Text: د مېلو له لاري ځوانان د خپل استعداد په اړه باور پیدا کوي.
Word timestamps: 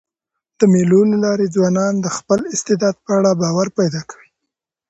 د 0.59 0.61
مېلو 0.73 1.01
له 1.11 1.17
لاري 1.25 1.47
ځوانان 1.55 1.93
د 1.99 2.07
خپل 2.17 2.39
استعداد 2.53 2.95
په 3.05 3.11
اړه 3.17 3.31
باور 3.41 3.67
پیدا 3.79 4.01
کوي. 4.09 4.29